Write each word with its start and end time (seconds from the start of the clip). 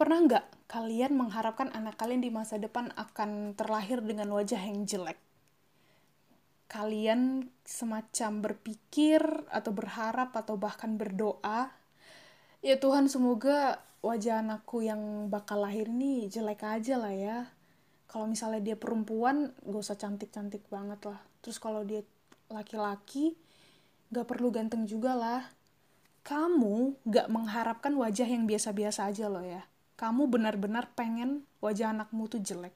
Pernah 0.00 0.24
nggak 0.24 0.64
kalian 0.64 1.12
mengharapkan 1.12 1.68
anak 1.76 2.00
kalian 2.00 2.24
di 2.24 2.32
masa 2.32 2.56
depan 2.56 2.88
akan 2.96 3.52
terlahir 3.52 4.00
dengan 4.00 4.32
wajah 4.32 4.56
yang 4.56 4.88
jelek? 4.88 5.20
Kalian 6.72 7.52
semacam 7.68 8.40
berpikir 8.40 9.20
atau 9.52 9.76
berharap 9.76 10.32
atau 10.32 10.56
bahkan 10.56 10.96
berdoa, 10.96 11.68
ya 12.64 12.80
Tuhan 12.80 13.12
semoga 13.12 13.84
wajah 14.00 14.40
anakku 14.40 14.80
yang 14.80 15.28
bakal 15.28 15.68
lahir 15.68 15.92
ini 15.92 16.32
jelek 16.32 16.64
aja 16.64 16.96
lah 16.96 17.12
ya. 17.12 17.52
Kalau 18.08 18.24
misalnya 18.24 18.72
dia 18.72 18.80
perempuan, 18.80 19.52
gak 19.68 19.84
usah 19.84 20.00
cantik-cantik 20.00 20.64
banget 20.72 21.04
lah. 21.04 21.20
Terus 21.44 21.60
kalau 21.60 21.84
dia 21.84 22.00
laki-laki, 22.48 23.36
gak 24.08 24.24
perlu 24.24 24.48
ganteng 24.48 24.88
juga 24.88 25.12
lah. 25.12 25.44
Kamu 26.24 27.04
gak 27.04 27.28
mengharapkan 27.28 27.92
wajah 28.00 28.24
yang 28.24 28.48
biasa-biasa 28.48 29.12
aja 29.12 29.28
loh 29.28 29.44
ya 29.44 29.60
kamu 30.00 30.32
benar-benar 30.32 30.96
pengen 30.96 31.44
wajah 31.60 31.92
anakmu 31.92 32.24
tuh 32.24 32.40
jelek. 32.40 32.72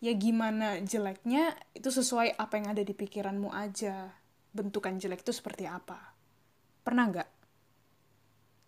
Ya 0.00 0.16
gimana 0.16 0.80
jeleknya 0.80 1.52
itu 1.76 1.92
sesuai 1.92 2.32
apa 2.40 2.56
yang 2.56 2.72
ada 2.72 2.80
di 2.80 2.96
pikiranmu 2.96 3.52
aja. 3.52 4.16
Bentukan 4.56 4.96
jelek 4.96 5.20
itu 5.20 5.36
seperti 5.36 5.68
apa. 5.68 6.16
Pernah 6.80 7.04
nggak? 7.12 7.30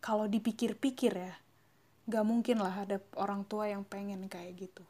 Kalau 0.04 0.28
dipikir-pikir 0.28 1.16
ya, 1.16 1.32
nggak 2.12 2.24
mungkin 2.28 2.60
lah 2.60 2.84
ada 2.84 3.00
orang 3.16 3.48
tua 3.48 3.72
yang 3.72 3.88
pengen 3.88 4.28
kayak 4.28 4.68
gitu. 4.68 4.84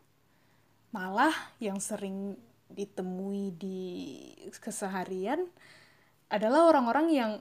Malah 0.91 1.55
yang 1.63 1.79
sering 1.79 2.35
ditemui 2.67 3.55
di 3.55 3.79
keseharian 4.59 5.47
adalah 6.27 6.67
orang-orang 6.67 7.07
yang 7.15 7.33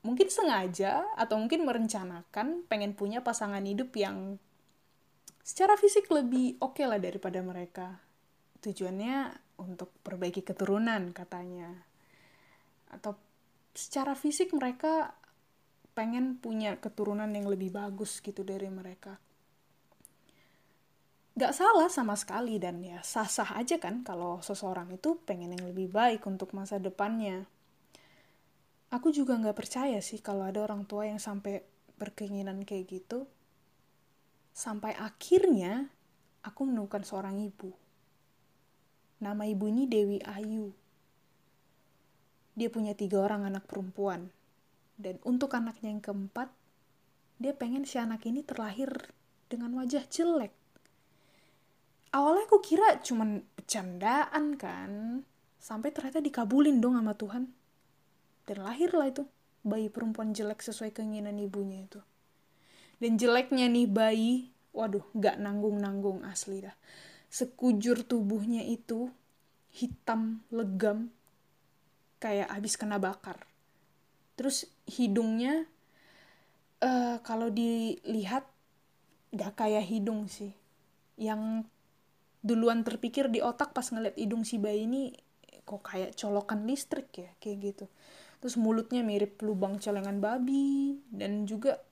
mungkin 0.00 0.32
sengaja 0.32 1.04
atau 1.20 1.36
mungkin 1.36 1.68
merencanakan 1.68 2.64
pengen 2.70 2.96
punya 2.96 3.20
pasangan 3.20 3.60
hidup 3.60 3.92
yang 3.92 4.40
secara 5.46 5.78
fisik 5.78 6.10
lebih 6.10 6.58
oke 6.58 6.82
okay 6.82 6.90
lah 6.90 6.98
daripada 6.98 7.38
mereka. 7.38 8.02
Tujuannya 8.58 9.30
untuk 9.62 9.94
perbaiki 10.02 10.42
keturunan 10.42 11.14
katanya. 11.14 11.70
Atau 12.90 13.14
secara 13.70 14.18
fisik 14.18 14.50
mereka 14.50 15.14
pengen 15.94 16.42
punya 16.42 16.82
keturunan 16.82 17.30
yang 17.30 17.46
lebih 17.46 17.70
bagus 17.70 18.18
gitu 18.18 18.42
dari 18.42 18.66
mereka. 18.66 19.22
Gak 21.36 21.54
salah 21.54 21.86
sama 21.92 22.18
sekali 22.18 22.58
dan 22.58 22.82
ya 22.82 22.98
sah-sah 23.06 23.54
aja 23.60 23.78
kan 23.78 24.02
kalau 24.02 24.42
seseorang 24.42 24.90
itu 24.90 25.20
pengen 25.28 25.54
yang 25.54 25.68
lebih 25.68 25.86
baik 25.94 26.26
untuk 26.26 26.56
masa 26.58 26.82
depannya. 26.82 27.46
Aku 28.90 29.14
juga 29.14 29.38
gak 29.38 29.54
percaya 29.54 30.02
sih 30.02 30.18
kalau 30.18 30.42
ada 30.42 30.64
orang 30.64 30.88
tua 30.90 31.06
yang 31.06 31.20
sampai 31.22 31.62
berkeinginan 32.00 32.66
kayak 32.66 32.88
gitu 32.90 33.30
Sampai 34.56 34.96
akhirnya 34.96 35.92
aku 36.40 36.64
menemukan 36.64 37.04
seorang 37.04 37.36
ibu. 37.44 37.76
Nama 39.20 39.44
ibu 39.44 39.68
ini 39.68 39.84
Dewi 39.84 40.16
Ayu. 40.24 40.72
Dia 42.56 42.72
punya 42.72 42.96
tiga 42.96 43.20
orang 43.20 43.44
anak 43.44 43.68
perempuan. 43.68 44.32
Dan 44.96 45.20
untuk 45.28 45.52
anaknya 45.52 45.92
yang 45.92 46.00
keempat, 46.00 46.48
dia 47.36 47.52
pengen 47.52 47.84
si 47.84 48.00
anak 48.00 48.24
ini 48.24 48.40
terlahir 48.40 49.12
dengan 49.52 49.76
wajah 49.76 50.08
jelek. 50.08 50.56
Awalnya 52.16 52.48
aku 52.48 52.64
kira 52.64 52.96
cuman 53.04 53.44
bercandaan 53.60 54.56
kan. 54.56 55.20
Sampai 55.60 55.92
ternyata 55.92 56.24
dikabulin 56.24 56.80
dong 56.80 56.96
sama 56.96 57.12
Tuhan. 57.12 57.52
Dan 58.48 58.56
lahirlah 58.64 59.12
itu 59.12 59.28
bayi 59.60 59.92
perempuan 59.92 60.32
jelek 60.32 60.64
sesuai 60.64 60.96
keinginan 60.96 61.36
ibunya 61.36 61.84
itu. 61.84 62.00
Dan 62.96 63.20
jeleknya 63.20 63.68
nih 63.68 63.88
bayi, 63.88 64.32
waduh, 64.72 65.04
gak 65.16 65.36
nanggung-nanggung 65.36 66.24
asli 66.24 66.64
dah. 66.64 66.76
Sekujur 67.28 68.04
tubuhnya 68.08 68.64
itu 68.64 69.12
hitam, 69.68 70.40
legam, 70.48 71.12
kayak 72.16 72.48
habis 72.48 72.80
kena 72.80 72.96
bakar. 72.96 73.44
Terus 74.40 74.64
hidungnya, 74.88 75.68
uh, 76.80 77.20
kalau 77.20 77.52
dilihat, 77.52 78.48
gak 79.36 79.60
kayak 79.60 79.84
hidung 79.84 80.28
sih. 80.32 80.56
Yang 81.20 81.68
duluan 82.40 82.80
terpikir 82.80 83.28
di 83.28 83.44
otak 83.44 83.76
pas 83.76 83.84
ngeliat 83.92 84.16
hidung 84.16 84.48
si 84.48 84.56
bayi 84.56 84.88
ini, 84.88 85.12
kok 85.68 85.84
kayak 85.84 86.16
colokan 86.16 86.64
listrik 86.64 87.12
ya, 87.12 87.28
kayak 87.44 87.74
gitu. 87.74 87.84
Terus 88.40 88.56
mulutnya 88.56 89.04
mirip 89.04 89.36
lubang 89.44 89.76
celengan 89.76 90.22
babi, 90.22 90.96
dan 91.12 91.44
juga 91.44 91.82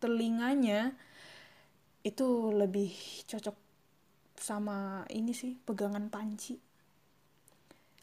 telinganya 0.00 0.96
itu 2.00 2.50
lebih 2.56 2.90
cocok 3.28 3.56
sama 4.40 5.04
ini 5.12 5.36
sih 5.36 5.52
pegangan 5.60 6.08
panci. 6.08 6.56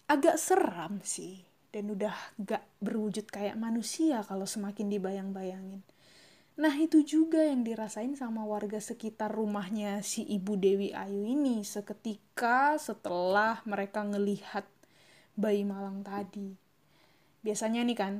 Agak 0.07 0.37
seram 0.37 1.01
sih 1.01 1.41
dan 1.73 1.89
udah 1.91 2.13
gak 2.39 2.63
berwujud 2.79 3.27
kayak 3.27 3.59
manusia 3.59 4.23
kalau 4.23 4.45
semakin 4.45 4.87
dibayang-bayangin. 4.87 5.81
Nah 6.57 6.73
itu 6.77 7.05
juga 7.05 7.45
yang 7.45 7.61
dirasain 7.61 8.17
sama 8.17 8.41
warga 8.41 8.81
sekitar 8.81 9.29
rumahnya 9.29 10.01
si 10.01 10.25
ibu 10.25 10.57
Dewi 10.57 10.89
Ayu 10.89 11.21
ini 11.21 11.61
seketika 11.61 12.81
setelah 12.81 13.61
mereka 13.65 14.01
ngelihat 14.01 14.65
bayi 15.37 15.61
malang 15.61 16.01
tadi. 16.01 16.57
Biasanya 17.45 17.85
nih 17.85 17.97
kan 17.97 18.13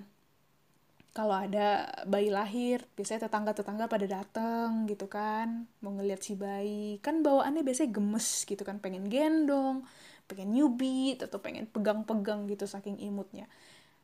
kalau 1.17 1.33
ada 1.33 1.89
bayi 2.05 2.29
lahir 2.29 2.85
biasanya 2.93 3.25
tetangga-tetangga 3.25 3.89
pada 3.89 4.05
dateng 4.05 4.85
gitu 4.85 5.09
kan 5.09 5.65
mau 5.81 5.89
ngeliat 5.97 6.21
si 6.21 6.37
bayi. 6.37 7.01
Kan 7.01 7.25
bawaannya 7.25 7.65
biasanya 7.65 7.89
gemes 7.97 8.45
gitu 8.45 8.61
kan 8.61 8.77
pengen 8.77 9.09
gendong 9.09 9.81
pengen 10.29 10.53
nyubit 10.53 11.23
atau 11.25 11.41
pengen 11.41 11.65
pegang-pegang 11.65 12.45
gitu 12.45 12.69
saking 12.69 13.01
imutnya. 13.01 13.49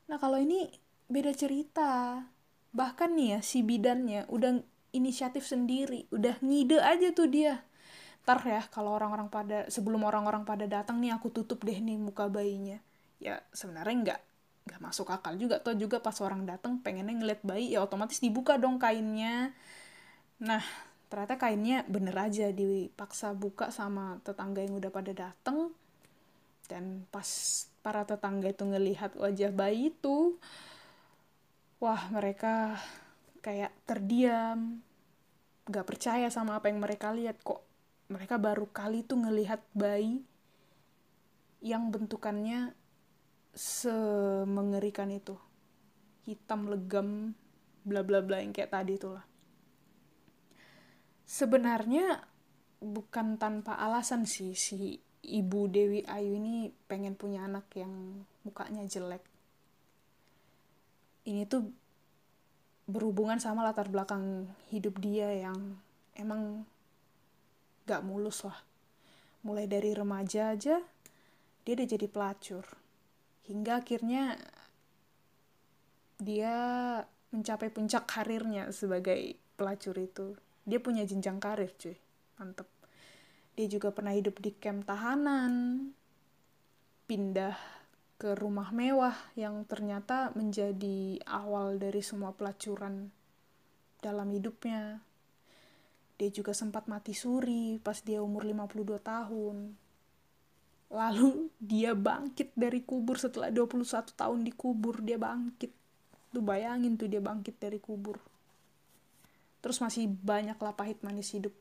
Nah 0.10 0.18
kalau 0.18 0.42
ini 0.42 0.74
beda 1.06 1.30
cerita. 1.38 2.26
Bahkan 2.74 3.14
nih 3.14 3.38
ya 3.38 3.40
si 3.46 3.62
bidannya 3.62 4.26
udah 4.34 4.58
inisiatif 4.98 5.46
sendiri 5.46 6.10
udah 6.10 6.42
ngide 6.42 6.82
aja 6.82 7.14
tuh 7.14 7.30
dia. 7.30 7.62
Ntar 8.26 8.42
ya 8.42 8.66
kalau 8.74 8.98
orang-orang 8.98 9.30
pada 9.30 9.70
sebelum 9.70 10.02
orang-orang 10.02 10.50
pada 10.50 10.66
datang 10.66 10.98
nih 10.98 11.14
aku 11.14 11.30
tutup 11.30 11.62
deh 11.62 11.78
nih 11.78 12.02
muka 12.02 12.26
bayinya. 12.26 12.82
Ya 13.22 13.46
sebenarnya 13.54 13.94
enggak 14.02 14.22
nggak 14.64 14.80
masuk 14.80 15.12
akal 15.12 15.36
juga 15.36 15.60
tuh 15.60 15.76
juga 15.76 16.00
pas 16.00 16.16
orang 16.24 16.48
datang 16.48 16.80
pengennya 16.80 17.20
ngeliat 17.20 17.42
bayi 17.44 17.76
ya 17.76 17.84
otomatis 17.84 18.24
dibuka 18.24 18.56
dong 18.56 18.80
kainnya. 18.80 19.52
Nah 20.40 20.64
ternyata 21.12 21.36
kainnya 21.36 21.84
bener 21.86 22.16
aja 22.16 22.50
dipaksa 22.50 23.36
buka 23.36 23.70
sama 23.70 24.24
tetangga 24.24 24.64
yang 24.64 24.80
udah 24.80 24.92
pada 24.92 25.12
dateng. 25.12 25.76
Dan 26.72 27.04
pas 27.12 27.28
para 27.84 28.08
tetangga 28.08 28.48
itu 28.48 28.64
ngelihat 28.64 29.20
wajah 29.20 29.52
bayi 29.52 29.92
itu 29.92 30.40
wah 31.84 32.08
mereka 32.08 32.80
kayak 33.44 33.76
terdiam 33.84 34.80
gak 35.68 35.84
percaya 35.84 36.32
sama 36.32 36.56
apa 36.56 36.72
yang 36.72 36.80
mereka 36.80 37.12
lihat. 37.12 37.36
Kok 37.44 37.60
mereka 38.08 38.40
baru 38.40 38.64
kali 38.72 39.04
tuh 39.04 39.20
ngelihat 39.20 39.60
bayi 39.76 40.24
yang 41.64 41.92
bentukannya 41.92 42.76
semengerikan 43.56 45.10
itu. 45.14 45.38
Hitam 46.26 46.68
legam 46.68 47.38
bla 47.86 48.02
bla 48.02 48.20
bla 48.20 48.40
yang 48.42 48.56
kayak 48.56 48.72
tadi 48.72 48.96
itulah 48.96 49.24
sebenarnya 51.34 52.22
bukan 52.84 53.40
tanpa 53.40 53.80
alasan 53.80 54.28
sih 54.28 54.54
si 54.54 55.00
ibu 55.24 55.72
Dewi 55.72 56.04
Ayu 56.04 56.36
ini 56.36 56.70
pengen 56.86 57.16
punya 57.16 57.48
anak 57.48 57.72
yang 57.80 58.22
mukanya 58.44 58.84
jelek. 58.84 59.24
Ini 61.24 61.48
tuh 61.48 61.72
berhubungan 62.84 63.40
sama 63.40 63.64
latar 63.64 63.88
belakang 63.88 64.52
hidup 64.68 65.00
dia 65.00 65.32
yang 65.32 65.80
emang 66.20 66.68
gak 67.88 68.04
mulus 68.04 68.44
lah. 68.44 68.60
Mulai 69.48 69.66
dari 69.66 69.96
remaja 69.96 70.52
aja 70.52 70.84
dia 71.64 71.74
udah 71.80 71.88
jadi 71.88 72.08
pelacur 72.12 72.68
hingga 73.48 73.84
akhirnya 73.84 74.40
dia 76.24 76.56
mencapai 77.34 77.74
puncak 77.74 78.08
karirnya 78.08 78.70
sebagai 78.72 79.36
pelacur 79.58 79.98
itu. 80.00 80.38
Dia 80.64 80.80
punya 80.80 81.04
jenjang 81.04 81.42
karir 81.44 81.74
cuy. 81.76 81.98
Mantep. 82.40 82.70
Dia 83.54 83.68
juga 83.70 83.92
pernah 83.94 84.16
hidup 84.16 84.40
di 84.40 84.56
camp 84.56 84.88
tahanan 84.88 85.54
pindah 87.06 87.58
ke 88.16 88.40
rumah 88.40 88.72
mewah 88.72 89.14
yang 89.36 89.68
ternyata 89.68 90.32
menjadi 90.34 91.20
awal 91.28 91.76
dari 91.76 92.00
semua 92.00 92.32
pelacuran 92.32 93.12
dalam 94.00 94.32
hidupnya. 94.32 95.04
Dia 96.16 96.30
juga 96.32 96.56
sempat 96.56 96.88
mati 96.88 97.12
suri 97.12 97.82
pas 97.84 98.00
dia 98.00 98.24
umur 98.24 98.48
52 98.48 99.04
tahun 99.04 99.83
lalu 100.94 101.50
dia 101.58 101.98
bangkit 101.98 102.54
dari 102.54 102.86
kubur 102.86 103.18
setelah 103.18 103.50
21 103.50 104.14
tahun 104.14 104.40
dikubur 104.46 105.02
dia 105.02 105.18
bangkit 105.18 105.74
tuh 106.30 106.44
bayangin 106.46 106.94
tuh 106.96 107.10
dia 107.10 107.20
bangkit 107.20 107.58
dari 107.58 107.82
kubur 107.82 108.22
terus 109.66 109.82
masih 109.82 110.06
banyak 110.06 110.56
lah 110.62 110.74
pahit 110.78 111.02
manis 111.02 111.34
hidup 111.34 111.54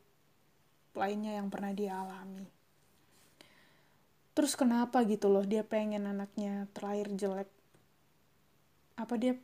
lainnya 0.93 1.40
yang 1.40 1.49
pernah 1.49 1.73
dia 1.73 1.96
alami. 2.00 2.44
Terus 4.32 4.56
kenapa 4.56 5.05
gitu 5.05 5.29
loh 5.29 5.44
dia 5.44 5.61
pengen 5.61 6.08
anaknya 6.08 6.69
terlahir 6.73 7.12
jelek? 7.12 7.50
Apa 8.96 9.20
dia 9.20 9.37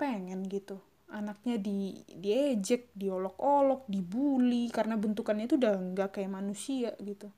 pengen 0.00 0.48
gitu? 0.48 0.80
Anaknya 1.12 1.60
di 1.60 2.00
diejek, 2.08 2.88
diolok-olok, 2.96 3.84
dibully 3.84 4.72
karena 4.72 4.96
bentukannya 4.96 5.44
itu 5.44 5.60
udah 5.60 5.74
nggak 5.92 6.16
kayak 6.16 6.32
manusia 6.32 6.96
gitu. 7.04 7.28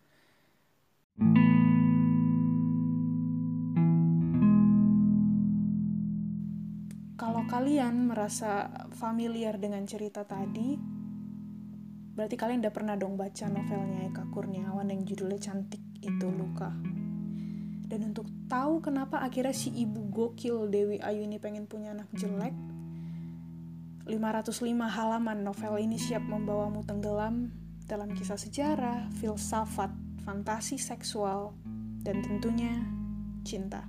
Kalian 7.64 8.12
merasa 8.12 8.68
familiar 8.92 9.56
dengan 9.56 9.88
cerita 9.88 10.20
tadi, 10.20 10.76
berarti 12.12 12.36
kalian 12.36 12.60
udah 12.60 12.74
pernah 12.76 12.92
dong 12.92 13.16
baca 13.16 13.48
novelnya 13.48 14.12
Eka 14.12 14.28
Kurniawan 14.28 14.92
yang 14.92 15.00
judulnya 15.08 15.40
Cantik 15.40 15.80
itu 16.04 16.28
Luka. 16.28 16.68
Dan 17.88 18.12
untuk 18.12 18.28
tahu 18.52 18.84
kenapa 18.84 19.24
akhirnya 19.24 19.56
si 19.56 19.72
ibu 19.72 20.12
gokil 20.12 20.68
Dewi 20.68 21.00
Ayu 21.00 21.24
ini 21.24 21.40
pengen 21.40 21.64
punya 21.64 21.96
anak 21.96 22.12
jelek, 22.12 22.52
505 24.12 24.44
halaman 24.84 25.40
novel 25.40 25.80
ini 25.80 25.96
siap 25.96 26.20
membawamu 26.20 26.84
tenggelam 26.84 27.48
dalam 27.88 28.12
kisah 28.12 28.36
sejarah, 28.36 29.08
filsafat, 29.16 29.88
fantasi 30.20 30.76
seksual, 30.76 31.56
dan 32.04 32.20
tentunya 32.20 32.84
cinta. 33.40 33.88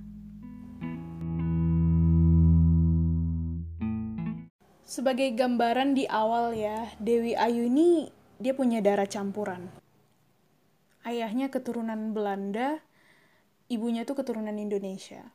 Sebagai 4.86 5.34
gambaran 5.34 5.98
di 5.98 6.06
awal 6.06 6.54
ya, 6.54 6.94
Dewi 7.02 7.34
Ayu 7.34 7.66
ini 7.66 8.06
dia 8.38 8.54
punya 8.54 8.78
darah 8.78 9.10
campuran. 9.10 9.66
Ayahnya 11.02 11.50
keturunan 11.50 12.14
Belanda, 12.14 12.78
ibunya 13.66 14.06
tuh 14.06 14.22
keturunan 14.22 14.54
Indonesia. 14.54 15.34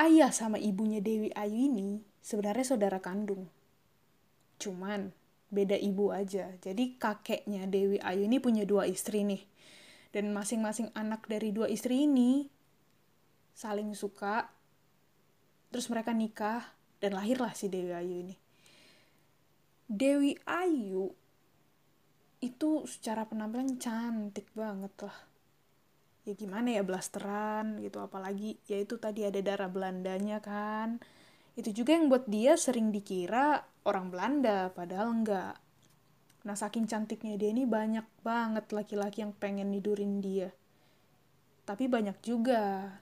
Ayah 0.00 0.32
sama 0.32 0.56
ibunya 0.56 1.04
Dewi 1.04 1.28
Ayu 1.36 1.68
ini 1.68 2.00
sebenarnya 2.24 2.64
saudara 2.64 2.96
kandung. 2.96 3.52
Cuman 4.56 5.12
beda 5.52 5.76
ibu 5.76 6.08
aja. 6.08 6.56
Jadi 6.64 6.96
kakeknya 6.96 7.68
Dewi 7.68 8.00
Ayu 8.00 8.24
ini 8.24 8.40
punya 8.40 8.64
dua 8.64 8.88
istri 8.88 9.20
nih. 9.20 9.44
Dan 10.16 10.32
masing-masing 10.32 10.88
anak 10.96 11.28
dari 11.28 11.52
dua 11.52 11.68
istri 11.68 12.08
ini 12.08 12.48
saling 13.52 13.92
suka. 13.92 14.48
Terus 15.68 15.92
mereka 15.92 16.16
nikah 16.16 16.72
dan 17.04 17.12
lahirlah 17.20 17.52
si 17.52 17.68
Dewi 17.68 17.92
Ayu 17.92 18.16
ini. 18.24 18.41
Dewi 19.92 20.40
Ayu 20.48 21.12
itu 22.40 22.70
secara 22.88 23.28
penampilan 23.28 23.76
cantik 23.76 24.48
banget 24.56 24.88
lah. 25.04 25.18
Ya 26.24 26.32
gimana 26.32 26.72
ya 26.72 26.80
blasteran 26.80 27.76
gitu. 27.84 28.00
Apalagi 28.00 28.56
ya 28.64 28.80
itu 28.80 28.96
tadi 28.96 29.28
ada 29.28 29.36
darah 29.44 29.68
Belandanya 29.68 30.40
kan. 30.40 30.96
Itu 31.60 31.76
juga 31.76 31.92
yang 31.92 32.08
buat 32.08 32.24
dia 32.24 32.56
sering 32.56 32.88
dikira 32.88 33.68
orang 33.84 34.08
Belanda 34.08 34.72
padahal 34.72 35.12
enggak. 35.12 35.60
Nah 36.48 36.56
saking 36.56 36.88
cantiknya 36.88 37.36
dia 37.36 37.52
ini 37.52 37.68
banyak 37.68 38.08
banget 38.24 38.72
laki-laki 38.72 39.20
yang 39.20 39.36
pengen 39.36 39.68
nidurin 39.68 40.24
dia. 40.24 40.56
Tapi 41.68 41.84
banyak 41.84 42.16
juga 42.24 42.96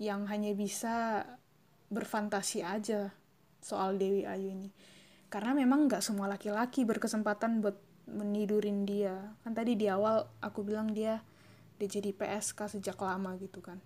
yang 0.00 0.24
hanya 0.32 0.56
bisa 0.56 1.28
berfantasi 1.92 2.64
aja 2.64 3.12
soal 3.60 4.00
Dewi 4.00 4.24
Ayu 4.24 4.48
ini 4.48 4.72
karena 5.32 5.56
memang 5.56 5.88
nggak 5.88 6.04
semua 6.04 6.28
laki-laki 6.28 6.84
berkesempatan 6.84 7.64
buat 7.64 7.80
menidurin 8.04 8.84
dia. 8.84 9.32
Kan 9.40 9.56
tadi 9.56 9.80
di 9.80 9.88
awal 9.88 10.28
aku 10.44 10.60
bilang 10.60 10.92
dia 10.92 11.24
dia 11.80 11.88
jadi 11.88 12.12
PSK 12.12 12.76
sejak 12.76 13.00
lama 13.00 13.32
gitu 13.40 13.64
kan. 13.64 13.80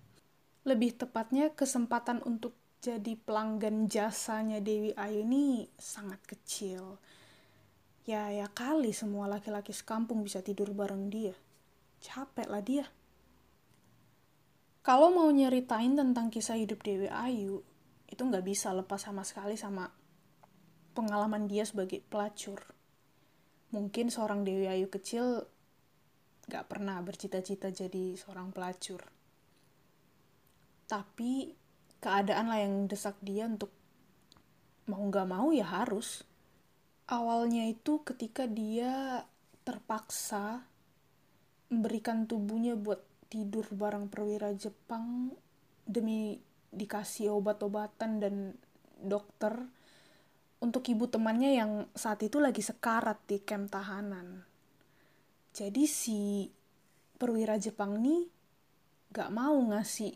Lebih 0.67 0.99
tepatnya 0.99 1.55
kesempatan 1.55 2.19
untuk 2.27 2.59
jadi 2.83 3.15
pelanggan 3.15 3.87
jasanya 3.87 4.59
Dewi 4.59 4.91
Ayu 4.99 5.23
ini 5.23 5.71
sangat 5.79 6.19
kecil. 6.27 6.99
Ya 8.03 8.27
ya 8.35 8.51
kali 8.51 8.91
semua 8.91 9.31
laki-laki 9.31 9.71
sekampung 9.71 10.27
bisa 10.27 10.43
tidur 10.43 10.75
bareng 10.75 11.07
dia. 11.15 11.39
Capek 12.03 12.51
lah 12.51 12.63
dia. 12.67 12.91
Kalau 14.83 15.15
mau 15.15 15.31
nyeritain 15.31 15.95
tentang 15.95 16.27
kisah 16.27 16.59
hidup 16.59 16.83
Dewi 16.83 17.07
Ayu 17.07 17.63
itu 18.11 18.23
nggak 18.23 18.43
bisa 18.43 18.75
lepas 18.75 19.03
sama 19.03 19.23
sekali 19.23 19.55
sama 19.55 19.87
pengalaman 20.97 21.45
dia 21.45 21.69
sebagai 21.69 22.01
pelacur. 22.09 22.57
Mungkin 23.77 24.09
seorang 24.09 24.49
Dewi 24.49 24.65
Ayu 24.73 24.89
kecil 24.89 25.45
gak 26.49 26.73
pernah 26.73 26.97
bercita-cita 27.05 27.69
jadi 27.69 28.17
seorang 28.17 28.57
pelacur. 28.57 29.05
Tapi 30.89 31.53
keadaan 32.01 32.49
lah 32.49 32.65
yang 32.65 32.89
desak 32.89 33.21
dia 33.21 33.45
untuk 33.45 33.69
mau 34.89 35.05
gak 35.13 35.29
mau 35.29 35.53
ya 35.53 35.69
harus. 35.69 36.25
Awalnya 37.07 37.69
itu 37.69 38.01
ketika 38.03 38.49
dia 38.49 39.23
terpaksa 39.67 40.65
memberikan 41.69 42.25
tubuhnya 42.31 42.79
buat 42.79 43.03
tidur 43.27 43.67
bareng 43.75 44.07
perwira 44.07 44.55
Jepang 44.55 45.35
demi 45.83 46.39
dikasih 46.71 47.35
obat-obatan 47.35 48.23
dan 48.23 48.35
dokter 49.03 49.67
untuk 50.61 50.89
ibu 50.89 51.05
temannya 51.05 51.61
yang 51.61 51.73
saat 51.93 52.25
itu 52.25 52.41
lagi 52.41 52.65
sekarat 52.65 53.21
di 53.29 53.43
kem 53.45 53.69
tahanan. 53.69 54.45
Jadi 55.53 55.85
si 55.89 56.49
perwira 57.17 57.57
Jepang 57.57 58.01
nih 58.01 58.29
gak 59.13 59.33
mau 59.33 59.57
ngasih 59.57 60.13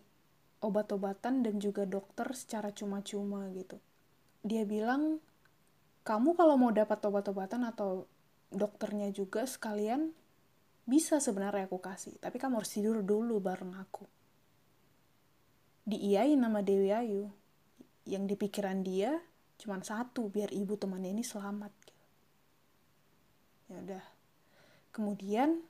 obat-obatan 0.61 1.41
dan 1.41 1.57
juga 1.57 1.89
dokter 1.89 2.29
secara 2.37 2.69
cuma-cuma 2.73 3.49
gitu. 3.57 3.81
Dia 4.45 4.69
bilang, 4.69 5.21
kamu 6.05 6.37
kalau 6.37 6.57
mau 6.61 6.73
dapat 6.73 7.01
obat-obatan 7.05 7.65
atau 7.65 8.05
dokternya 8.53 9.09
juga 9.13 9.49
sekalian, 9.49 10.13
bisa 10.85 11.21
sebenarnya 11.21 11.69
aku 11.69 11.81
kasih. 11.81 12.17
Tapi 12.21 12.37
kamu 12.37 12.61
harus 12.61 12.73
tidur 12.73 13.01
dulu 13.01 13.41
bareng 13.41 13.77
aku. 13.77 14.05
Diiyain 15.89 16.37
nama 16.37 16.61
Dewi 16.61 16.93
Ayu. 16.93 17.33
Yang 18.05 18.25
di 18.33 18.37
pikiran 18.37 18.81
dia, 18.85 19.21
cuma 19.61 19.77
satu 19.85 20.33
biar 20.33 20.49
ibu 20.57 20.73
temannya 20.81 21.13
ini 21.13 21.21
selamat 21.21 21.73
gitu. 21.85 22.05
ya 23.69 23.77
udah 23.85 24.05
kemudian 24.97 25.61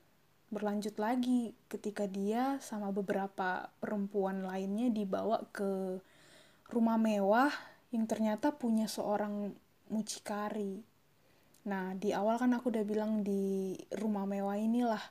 berlanjut 0.51 0.99
lagi 0.99 1.55
ketika 1.71 2.07
dia 2.07 2.59
sama 2.63 2.91
beberapa 2.91 3.71
perempuan 3.79 4.43
lainnya 4.47 4.91
dibawa 4.91 5.47
ke 5.51 5.99
rumah 6.71 6.99
mewah 6.99 7.51
yang 7.91 8.07
ternyata 8.07 8.55
punya 8.55 8.87
seorang 8.87 9.51
mucikari. 9.91 10.83
Nah, 11.67 11.95
di 11.99 12.15
awal 12.15 12.39
kan 12.39 12.55
aku 12.55 12.71
udah 12.71 12.87
bilang 12.87 13.23
di 13.27 13.75
rumah 13.95 14.27
mewah 14.27 14.59
inilah 14.59 15.03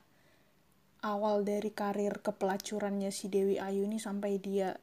awal 1.04 1.44
dari 1.44 1.72
karir 1.72 2.20
kepelacurannya 2.20 3.08
si 3.08 3.32
Dewi 3.32 3.56
Ayu 3.56 3.88
ini 3.88 3.96
sampai 3.96 4.36
dia 4.40 4.76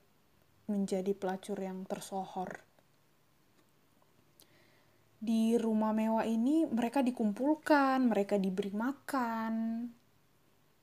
menjadi 0.65 1.13
pelacur 1.13 1.57
yang 1.61 1.85
tersohor 1.85 2.66
di 5.17 5.57
rumah 5.57 5.93
mewah 5.97 6.25
ini 6.29 6.69
mereka 6.69 7.01
dikumpulkan, 7.01 8.05
mereka 8.05 8.37
diberi 8.37 8.69
makan, 8.69 9.53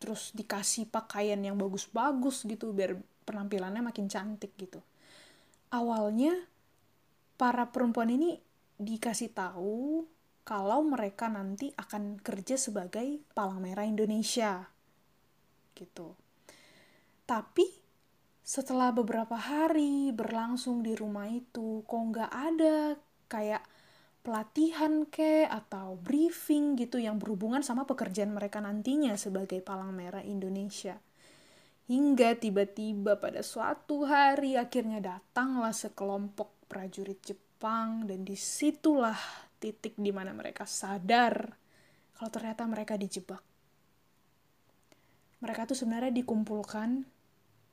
terus 0.02 0.34
dikasih 0.34 0.90
pakaian 0.90 1.38
yang 1.38 1.54
bagus-bagus 1.54 2.44
gitu 2.44 2.74
biar 2.74 2.98
penampilannya 3.24 3.80
makin 3.80 4.10
cantik 4.10 4.52
gitu. 4.58 4.82
Awalnya 5.70 6.34
para 7.38 7.70
perempuan 7.70 8.10
ini 8.10 8.36
dikasih 8.74 9.30
tahu 9.32 10.04
kalau 10.44 10.84
mereka 10.84 11.30
nanti 11.30 11.72
akan 11.72 12.20
kerja 12.20 12.60
sebagai 12.60 13.24
palang 13.32 13.64
merah 13.64 13.88
Indonesia 13.88 14.68
gitu. 15.72 16.12
Tapi 17.24 17.64
setelah 18.44 18.92
beberapa 18.92 19.40
hari 19.40 20.12
berlangsung 20.12 20.84
di 20.84 20.92
rumah 20.92 21.24
itu, 21.32 21.80
kok 21.88 22.02
nggak 22.12 22.28
ada 22.28 23.00
kayak 23.32 23.64
pelatihan 24.24 25.04
ke 25.04 25.44
atau 25.44 26.00
briefing 26.00 26.80
gitu 26.80 26.96
yang 26.96 27.20
berhubungan 27.20 27.60
sama 27.60 27.84
pekerjaan 27.84 28.32
mereka 28.32 28.56
nantinya 28.56 29.12
sebagai 29.20 29.60
palang 29.60 29.92
merah 29.92 30.24
Indonesia. 30.24 30.96
Hingga 31.84 32.40
tiba-tiba 32.40 33.20
pada 33.20 33.44
suatu 33.44 34.08
hari 34.08 34.56
akhirnya 34.56 35.04
datanglah 35.04 35.76
sekelompok 35.76 36.64
prajurit 36.64 37.20
Jepang 37.20 38.08
dan 38.08 38.24
di 38.24 38.32
situlah 38.32 39.20
titik 39.60 40.00
di 40.00 40.08
mana 40.08 40.32
mereka 40.32 40.64
sadar 40.64 41.52
kalau 42.16 42.30
ternyata 42.32 42.64
mereka 42.64 42.96
dijebak. 42.96 43.44
Mereka 45.44 45.68
tuh 45.68 45.76
sebenarnya 45.76 46.16
dikumpulkan 46.16 47.04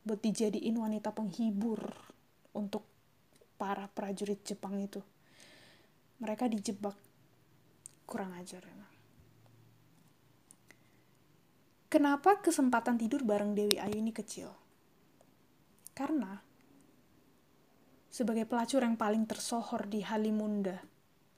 buat 0.04 0.20
dijadiin 0.20 0.76
wanita 0.76 1.16
penghibur 1.16 1.80
untuk 2.52 2.84
para 3.56 3.88
prajurit 3.88 4.44
Jepang 4.44 4.76
itu 4.76 5.00
mereka 6.22 6.46
dijebak 6.46 6.96
kurang 8.06 8.38
ajar 8.38 8.62
emang 8.64 8.92
Kenapa 11.92 12.40
kesempatan 12.40 12.96
tidur 12.96 13.28
bareng 13.28 13.52
Dewi 13.52 13.76
Ayu 13.76 14.00
ini 14.00 14.16
kecil? 14.16 14.48
Karena 15.92 16.40
sebagai 18.08 18.48
pelacur 18.48 18.80
yang 18.80 18.96
paling 18.96 19.28
tersohor 19.28 19.92
di 19.92 20.00
Halimunda. 20.00 20.80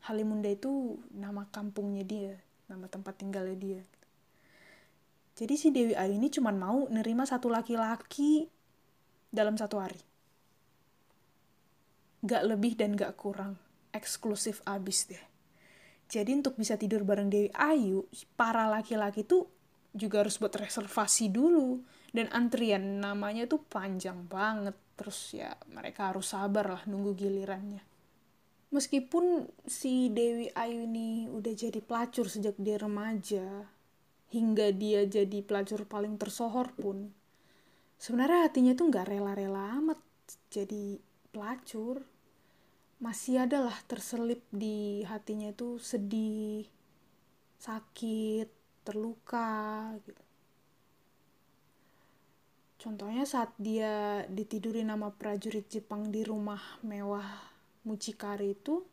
Halimunda 0.05 0.53
itu 0.53 1.01
nama 1.09 1.49
kampungnya 1.49 2.05
dia, 2.05 2.37
nama 2.69 2.85
tempat 2.85 3.17
tinggalnya 3.17 3.57
dia. 3.57 3.81
Jadi 5.33 5.57
si 5.57 5.73
Dewi 5.73 5.97
Ayu 5.97 6.21
ini 6.21 6.29
cuma 6.29 6.53
mau 6.53 6.85
nerima 6.85 7.25
satu 7.25 7.49
laki-laki 7.49 8.45
dalam 9.33 9.57
satu 9.57 9.81
hari. 9.81 9.97
Gak 12.21 12.45
lebih 12.45 12.77
dan 12.77 12.93
gak 12.93 13.17
kurang. 13.17 13.57
Eksklusif 13.93 14.65
abis 14.65 15.07
deh. 15.13 15.23
Jadi 16.09 16.33
untuk 16.35 16.59
bisa 16.59 16.75
tidur 16.75 17.05
bareng 17.07 17.29
Dewi 17.31 17.50
Ayu, 17.53 18.05
para 18.35 18.67
laki-laki 18.67 19.23
tuh 19.23 19.47
juga 19.93 20.25
harus 20.25 20.41
buat 20.41 20.53
reservasi 20.53 21.29
dulu. 21.31 21.79
Dan 22.13 22.29
antrian 22.29 23.01
namanya 23.01 23.45
tuh 23.45 23.62
panjang 23.63 24.25
banget. 24.25 24.75
Terus 24.93 25.33
ya 25.33 25.53
mereka 25.69 26.13
harus 26.13 26.33
sabar 26.33 26.69
lah 26.69 26.83
nunggu 26.85 27.17
gilirannya. 27.17 27.81
Meskipun 28.73 29.45
si 29.69 30.09
Dewi 30.09 30.50
Ayu 30.57 30.89
ini 30.89 31.29
udah 31.29 31.53
jadi 31.53 31.79
pelacur 31.79 32.25
sejak 32.25 32.57
dia 32.57 32.81
remaja 32.81 33.69
hingga 34.33 34.73
dia 34.73 35.05
jadi 35.05 35.45
pelacur 35.45 35.85
paling 35.85 36.17
tersohor 36.17 36.73
pun 36.73 37.13
sebenarnya 38.01 38.50
hatinya 38.50 38.73
tuh 38.73 38.89
nggak 38.89 39.13
rela-rela 39.13 39.77
amat 39.77 40.01
jadi 40.50 40.97
pelacur 41.29 42.01
masih 43.03 43.43
ada 43.43 43.67
lah 43.67 43.75
terselip 43.83 44.39
di 44.48 45.03
hatinya 45.03 45.51
tuh 45.51 45.75
sedih 45.75 46.63
sakit 47.60 48.48
terluka 48.88 49.91
gitu. 50.07 50.24
Contohnya 52.79 53.27
saat 53.27 53.51
dia 53.60 54.24
ditiduri 54.27 54.88
nama 54.88 55.12
prajurit 55.12 55.67
Jepang 55.67 56.12
di 56.12 56.24
rumah 56.24 56.60
mewah 56.83 57.27
Mucikari 57.83 58.55
itu, 58.55 58.83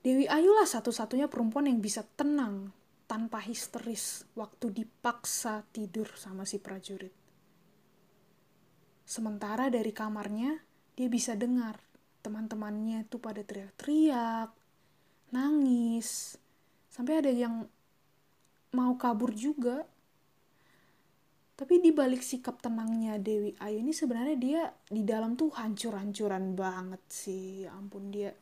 Dewi 0.00 0.24
Ayu 0.24 0.56
lah 0.56 0.64
satu-satunya 0.64 1.28
perempuan 1.28 1.68
yang 1.68 1.80
bisa 1.80 2.00
tenang 2.16 2.72
tanpa 3.04 3.40
histeris 3.44 4.24
waktu 4.32 4.72
dipaksa 4.72 5.64
tidur 5.72 6.08
sama 6.16 6.48
si 6.48 6.56
prajurit. 6.56 7.12
Sementara 9.04 9.68
dari 9.68 9.92
kamarnya, 9.92 10.60
dia 10.96 11.08
bisa 11.12 11.36
dengar 11.36 11.89
teman-temannya 12.20 13.08
tuh 13.08 13.20
pada 13.20 13.40
teriak-teriak, 13.42 14.52
nangis, 15.32 16.36
sampai 16.92 17.24
ada 17.24 17.32
yang 17.32 17.66
mau 18.76 18.94
kabur 19.00 19.34
juga. 19.34 19.84
Tapi 21.58 21.76
di 21.76 21.92
balik 21.92 22.24
sikap 22.24 22.64
tenangnya 22.64 23.20
Dewi 23.20 23.52
Ayu 23.60 23.84
ini 23.84 23.92
sebenarnya 23.92 24.36
dia 24.40 24.62
di 24.88 25.04
dalam 25.04 25.36
tuh 25.36 25.52
hancur-hancuran 25.52 26.56
banget 26.56 27.02
sih. 27.12 27.68
Ya 27.68 27.76
ampun 27.76 28.08
dia 28.08 28.32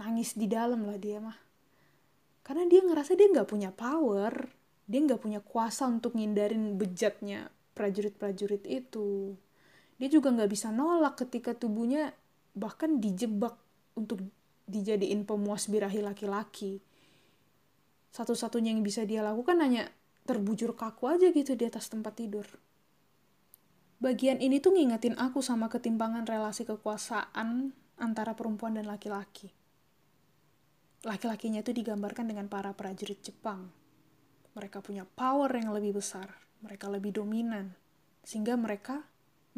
nangis 0.00 0.32
di 0.32 0.48
dalam 0.48 0.88
lah 0.88 0.96
dia 0.96 1.20
mah. 1.20 1.36
Karena 2.40 2.64
dia 2.64 2.80
ngerasa 2.80 3.12
dia 3.12 3.28
nggak 3.28 3.48
punya 3.48 3.68
power 3.76 4.64
dia 4.84 5.00
nggak 5.00 5.20
punya 5.20 5.40
kuasa 5.40 5.88
untuk 5.88 6.12
ngindarin 6.12 6.76
bejatnya 6.76 7.48
prajurit-prajurit 7.72 8.68
itu. 8.68 9.32
Dia 9.96 10.08
juga 10.12 10.28
nggak 10.34 10.50
bisa 10.52 10.68
nolak 10.68 11.16
ketika 11.24 11.56
tubuhnya 11.56 12.12
bahkan 12.54 13.02
dijebak 13.02 13.58
untuk 13.98 14.22
dijadiin 14.70 15.26
pemuas 15.28 15.68
birahi 15.68 16.00
laki-laki 16.00 16.80
satu-satunya 18.14 18.70
yang 18.70 18.86
bisa 18.86 19.02
dia 19.02 19.26
lakukan 19.26 19.58
hanya 19.58 19.90
terbujur 20.22 20.78
kaku 20.78 21.18
aja 21.18 21.34
gitu 21.34 21.58
di 21.58 21.66
atas 21.66 21.90
tempat 21.90 22.14
tidur. 22.14 22.46
Bagian 23.98 24.38
ini 24.38 24.62
tuh 24.62 24.70
ngingetin 24.78 25.18
aku 25.18 25.42
sama 25.42 25.66
ketimpangan 25.66 26.22
relasi 26.22 26.62
kekuasaan 26.62 27.74
antara 27.98 28.38
perempuan 28.38 28.78
dan 28.78 28.86
laki-laki. 28.86 29.50
Laki-lakinya 31.02 31.66
itu 31.66 31.74
digambarkan 31.74 32.30
dengan 32.30 32.46
para 32.46 32.70
prajurit 32.70 33.18
Jepang. 33.18 33.74
Mereka 34.54 34.78
punya 34.78 35.02
power 35.02 35.50
yang 35.50 35.74
lebih 35.74 35.98
besar, 35.98 36.30
mereka 36.62 36.86
lebih 36.86 37.10
dominan, 37.18 37.74
sehingga 38.22 38.54
mereka 38.54 39.02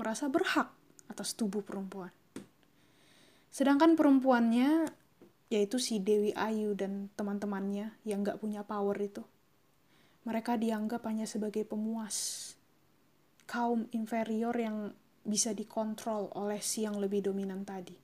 merasa 0.01 0.33
berhak 0.33 0.73
atas 1.13 1.37
tubuh 1.37 1.61
perempuan. 1.61 2.11
Sedangkan 3.57 3.97
perempuannya 3.97 4.85
yaitu 5.49 5.81
si 5.81 5.97
Dewi 5.97 6.37
Ayu 6.37 6.77
dan 6.77 7.09
teman-temannya 7.17 7.97
yang 8.05 8.21
gak 8.21 8.37
punya 8.45 8.61
power 8.69 8.93
itu. 9.01 9.25
Mereka 10.29 10.61
dianggap 10.61 11.09
hanya 11.09 11.25
sebagai 11.25 11.65
pemuas, 11.65 12.53
kaum 13.49 13.89
inferior 13.97 14.53
yang 14.53 14.93
bisa 15.25 15.57
dikontrol 15.57 16.37
oleh 16.37 16.61
si 16.61 16.85
yang 16.85 17.01
lebih 17.01 17.25
dominan 17.25 17.65
tadi. 17.65 17.97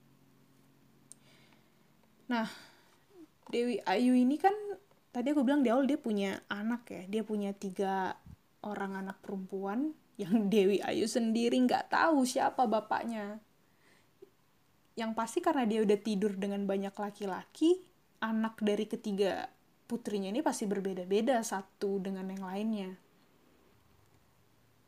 Nah, 2.32 2.48
Dewi 3.52 3.76
Ayu 3.84 4.16
ini 4.16 4.40
kan 4.40 4.56
tadi 5.12 5.36
aku 5.36 5.44
bilang 5.44 5.60
di 5.60 5.68
awal 5.68 5.84
dia 5.84 6.00
punya 6.00 6.40
anak 6.48 6.88
ya, 6.88 7.02
dia 7.04 7.22
punya 7.28 7.52
tiga 7.52 8.16
orang 8.64 9.04
anak 9.04 9.20
perempuan 9.20 9.92
yang 10.16 10.48
Dewi 10.52 10.80
Ayu 10.80 11.04
sendiri 11.04 11.60
nggak 11.60 11.92
tahu 11.92 12.24
siapa 12.24 12.64
bapaknya 12.64 13.36
yang 14.98 15.16
pasti 15.16 15.40
karena 15.40 15.64
dia 15.64 15.80
udah 15.80 15.98
tidur 16.00 16.36
dengan 16.36 16.68
banyak 16.68 16.92
laki-laki, 16.92 17.80
anak 18.20 18.60
dari 18.60 18.84
ketiga 18.84 19.48
putrinya 19.88 20.32
ini 20.32 20.40
pasti 20.40 20.64
berbeda-beda 20.64 21.40
satu 21.44 22.00
dengan 22.00 22.28
yang 22.32 22.44
lainnya. 22.44 22.90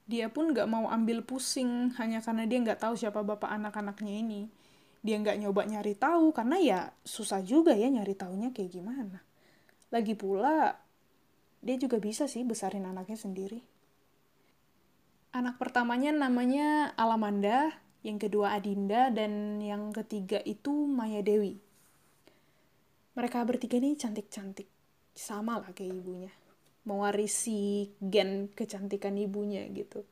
Dia 0.05 0.29
pun 0.29 0.53
gak 0.53 0.69
mau 0.69 0.89
ambil 0.93 1.25
pusing 1.25 1.93
hanya 1.97 2.21
karena 2.21 2.45
dia 2.45 2.61
gak 2.61 2.81
tahu 2.85 2.95
siapa 2.97 3.25
bapak 3.25 3.49
anak-anaknya 3.49 4.15
ini. 4.21 4.43
Dia 5.05 5.21
gak 5.21 5.41
nyoba 5.41 5.65
nyari 5.69 5.97
tahu 5.97 6.33
karena 6.33 6.57
ya 6.61 6.81
susah 7.05 7.41
juga 7.41 7.73
ya 7.73 7.89
nyari 7.89 8.13
taunya 8.17 8.53
kayak 8.53 8.71
gimana. 8.73 9.21
Lagi 9.89 10.13
pula 10.17 10.77
dia 11.65 11.77
juga 11.81 11.97
bisa 11.97 12.29
sih 12.29 12.45
besarin 12.45 12.85
anaknya 12.85 13.17
sendiri. 13.17 13.65
Anak 15.33 15.57
pertamanya 15.57 16.13
namanya 16.13 16.93
Alamanda, 16.95 17.73
yang 18.05 18.21
kedua 18.21 18.61
Adinda, 18.61 19.09
dan 19.09 19.65
yang 19.65 19.89
ketiga 19.97 20.37
itu 20.45 20.71
Maya 20.71 21.25
Dewi. 21.25 21.57
Mereka 23.17 23.49
bertiga 23.49 23.81
ini 23.81 23.97
cantik-cantik, 23.97 24.69
sama 25.17 25.57
lah 25.57 25.73
kayak 25.73 26.05
ibunya. 26.05 26.33
Mewarisi 26.85 27.89
gen 27.97 28.53
kecantikan 28.53 29.17
ibunya 29.17 29.65
gitu. 29.73 30.05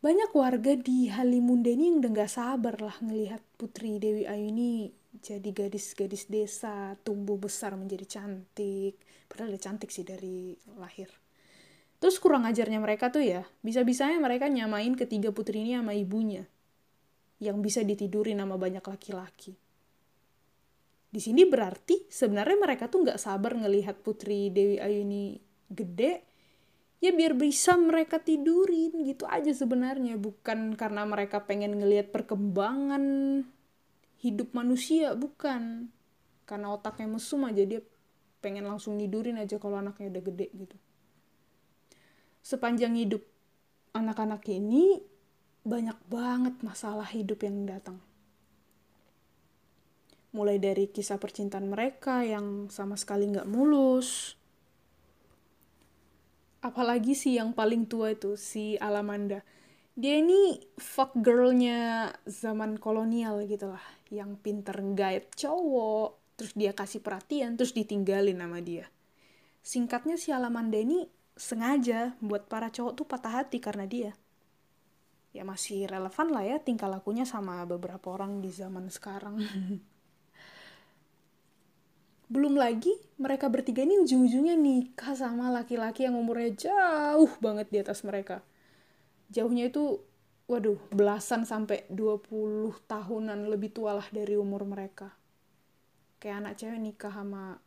Banyak 0.00 0.32
warga 0.32 0.72
di 0.80 1.12
Halimunda 1.12 1.68
ini 1.68 1.92
yang 1.92 2.00
udah 2.00 2.12
gak 2.24 2.32
sabar 2.32 2.80
lah 2.80 2.96
ngelihat 3.04 3.44
Putri 3.60 4.00
Dewi 4.00 4.24
Ayu 4.24 4.48
ini 4.48 4.88
jadi 5.20 5.50
gadis-gadis 5.50 6.30
desa, 6.30 6.96
tumbuh 7.04 7.36
besar 7.36 7.76
menjadi 7.76 8.16
cantik. 8.16 8.96
Padahal 9.28 9.52
udah 9.52 9.60
cantik 9.60 9.92
sih 9.92 10.06
dari 10.08 10.56
lahir. 10.80 11.12
Terus 11.98 12.16
kurang 12.22 12.48
ajarnya 12.48 12.80
mereka 12.80 13.10
tuh 13.12 13.26
ya, 13.26 13.42
bisa-bisanya 13.60 14.22
mereka 14.22 14.46
nyamain 14.48 14.94
ketiga 14.94 15.34
putri 15.34 15.66
ini 15.66 15.76
sama 15.76 15.92
ibunya 15.92 16.48
yang 17.38 17.62
bisa 17.62 17.86
ditiduri 17.86 18.34
nama 18.34 18.58
banyak 18.58 18.82
laki-laki. 18.82 19.54
Di 21.08 21.20
sini 21.24 21.48
berarti 21.48 22.04
sebenarnya 22.10 22.58
mereka 22.60 22.92
tuh 22.92 23.06
nggak 23.06 23.16
sabar 23.16 23.56
ngelihat 23.56 24.04
Putri 24.04 24.52
Dewi 24.52 24.76
Ayu 24.76 25.08
ini 25.08 25.40
gede, 25.72 26.20
ya 27.00 27.14
biar 27.14 27.32
bisa 27.38 27.78
mereka 27.80 28.20
tidurin 28.20 28.92
gitu 29.06 29.24
aja 29.24 29.48
sebenarnya. 29.48 30.20
Bukan 30.20 30.76
karena 30.76 31.08
mereka 31.08 31.48
pengen 31.48 31.80
ngelihat 31.80 32.12
perkembangan 32.12 33.04
hidup 34.20 34.52
manusia, 34.52 35.16
bukan. 35.16 35.88
Karena 36.44 36.76
otaknya 36.76 37.08
mesum 37.08 37.46
aja 37.48 37.64
dia 37.64 37.80
pengen 38.44 38.68
langsung 38.68 39.00
tidurin 39.00 39.40
aja 39.40 39.56
kalau 39.56 39.80
anaknya 39.80 40.12
udah 40.12 40.22
gede 40.28 40.46
gitu. 40.52 40.76
Sepanjang 42.44 43.00
hidup 43.00 43.24
anak-anak 43.96 44.44
ini 44.48 45.00
banyak 45.66 45.98
banget 46.06 46.54
masalah 46.62 47.06
hidup 47.08 47.42
yang 47.42 47.66
datang. 47.66 47.98
Mulai 50.32 50.60
dari 50.60 50.86
kisah 50.92 51.16
percintaan 51.16 51.72
mereka 51.72 52.22
yang 52.22 52.68
sama 52.68 52.94
sekali 53.00 53.26
nggak 53.32 53.48
mulus. 53.48 54.36
Apalagi 56.60 57.14
sih 57.16 57.38
yang 57.38 57.56
paling 57.56 57.88
tua 57.88 58.12
itu, 58.12 58.36
si 58.36 58.76
Alamanda. 58.76 59.40
Dia 59.98 60.22
ini 60.22 60.62
fuck 60.78 61.16
girlnya 61.18 62.12
zaman 62.28 62.78
kolonial 62.78 63.42
gitu 63.48 63.72
lah. 63.72 63.82
Yang 64.12 64.38
pinter 64.44 64.76
guide 64.94 65.32
cowok, 65.34 66.38
terus 66.38 66.52
dia 66.54 66.70
kasih 66.76 67.02
perhatian, 67.02 67.58
terus 67.58 67.74
ditinggalin 67.74 68.38
sama 68.38 68.62
dia. 68.62 68.86
Singkatnya 69.64 70.14
si 70.20 70.30
Alamanda 70.30 70.78
ini 70.78 71.08
sengaja 71.38 72.18
buat 72.18 72.50
para 72.50 72.70
cowok 72.70 72.92
tuh 72.98 73.06
patah 73.06 73.42
hati 73.42 73.62
karena 73.62 73.86
dia 73.86 74.12
ya 75.32 75.44
masih 75.44 75.84
relevan 75.84 76.28
lah 76.32 76.44
ya 76.44 76.56
tingkah 76.58 76.88
lakunya 76.88 77.28
sama 77.28 77.64
beberapa 77.68 78.12
orang 78.12 78.40
di 78.40 78.48
zaman 78.48 78.88
sekarang. 78.88 79.40
Belum 82.32 82.60
lagi 82.60 82.92
mereka 83.16 83.48
bertiga 83.48 83.84
ini 83.84 84.00
ujung-ujungnya 84.04 84.52
nikah 84.52 85.16
sama 85.16 85.48
laki-laki 85.48 86.04
yang 86.04 86.20
umurnya 86.20 86.68
jauh 86.68 87.32
banget 87.40 87.72
di 87.72 87.78
atas 87.80 88.04
mereka. 88.04 88.44
Jauhnya 89.32 89.72
itu 89.72 90.00
waduh, 90.48 90.80
belasan 90.92 91.44
sampai 91.44 91.84
20 91.92 92.72
tahunan 92.88 93.48
lebih 93.52 93.72
tua 93.72 93.96
lah 93.96 94.08
dari 94.08 94.36
umur 94.36 94.64
mereka. 94.64 95.12
Kayak 96.20 96.36
anak 96.44 96.54
cewek 96.56 96.80
nikah 96.80 97.12
sama 97.12 97.60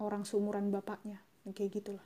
orang 0.00 0.24
seumuran 0.24 0.72
bapaknya, 0.72 1.20
kayak 1.52 1.80
gitulah. 1.80 2.04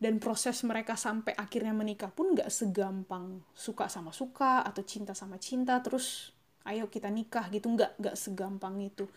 Dan 0.00 0.16
proses 0.16 0.64
mereka 0.64 0.96
sampai 0.96 1.36
akhirnya 1.36 1.76
menikah 1.76 2.08
pun 2.08 2.32
gak 2.32 2.48
segampang 2.48 3.44
suka 3.52 3.84
sama 3.92 4.16
suka 4.16 4.64
atau 4.64 4.80
cinta 4.80 5.12
sama 5.12 5.36
cinta 5.36 5.76
terus 5.84 6.32
ayo 6.64 6.88
kita 6.88 7.12
nikah 7.12 7.48
gitu 7.52 7.72
nggak 7.72 7.96
nggak 8.00 8.16
segampang 8.16 8.80
itu 8.84 9.08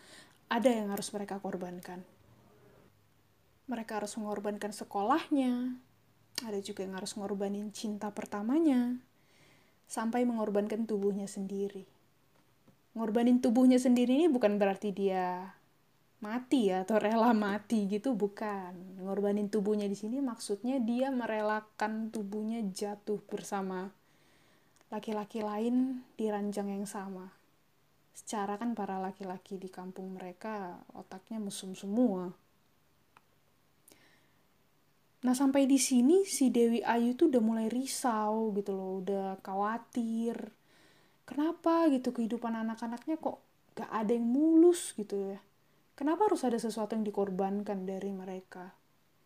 ada 0.48 0.68
yang 0.68 0.92
harus 0.92 1.08
mereka 1.12 1.40
korbankan. 1.40 2.04
Mereka 3.64 4.04
harus 4.04 4.12
mengorbankan 4.20 4.76
sekolahnya, 4.76 5.72
ada 6.44 6.58
juga 6.60 6.84
yang 6.84 7.00
harus 7.00 7.16
mengorbanin 7.16 7.72
cinta 7.72 8.12
pertamanya, 8.12 9.00
sampai 9.88 10.28
mengorbankan 10.28 10.84
tubuhnya 10.84 11.24
sendiri. 11.24 11.88
Ngorbanin 12.92 13.40
tubuhnya 13.40 13.80
sendiri 13.80 14.20
ini 14.20 14.28
bukan 14.28 14.60
berarti 14.60 14.92
dia 14.92 15.56
mati 16.24 16.72
ya 16.72 16.88
atau 16.88 16.96
rela 16.96 17.36
mati 17.36 17.84
gitu 17.84 18.16
bukan. 18.16 18.72
Ngorbanin 19.04 19.52
tubuhnya 19.52 19.84
di 19.84 19.96
sini 20.00 20.24
maksudnya 20.24 20.80
dia 20.80 21.12
merelakan 21.12 22.08
tubuhnya 22.08 22.64
jatuh 22.72 23.20
bersama 23.28 23.92
laki-laki 24.88 25.44
lain 25.44 26.00
di 26.16 26.32
ranjang 26.32 26.72
yang 26.72 26.88
sama 26.88 27.44
secara 28.14 28.54
kan 28.54 28.78
para 28.78 29.02
laki-laki 29.02 29.58
di 29.58 29.66
kampung 29.66 30.14
mereka 30.14 30.78
otaknya 30.94 31.42
mesum 31.42 31.74
semua. 31.74 32.30
Nah 35.26 35.34
sampai 35.34 35.66
di 35.66 35.82
sini 35.82 36.22
si 36.22 36.54
Dewi 36.54 36.80
Ayu 36.86 37.18
tuh 37.18 37.26
udah 37.26 37.42
mulai 37.42 37.66
risau 37.66 38.54
gitu 38.54 38.70
loh, 38.70 39.02
udah 39.02 39.42
khawatir. 39.42 40.36
Kenapa 41.26 41.90
gitu 41.90 42.14
kehidupan 42.14 42.54
anak-anaknya 42.54 43.18
kok 43.18 43.42
gak 43.74 43.90
ada 43.90 44.14
yang 44.14 44.28
mulus 44.30 44.94
gitu 44.94 45.34
ya. 45.34 45.40
Kenapa 45.94 46.26
harus 46.26 46.42
ada 46.42 46.58
sesuatu 46.58 46.98
yang 46.98 47.06
dikorbankan 47.06 47.86
dari 47.86 48.10
mereka? 48.10 48.74